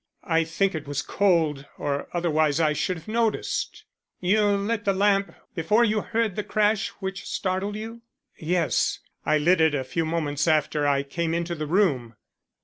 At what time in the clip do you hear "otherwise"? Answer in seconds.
2.11-2.59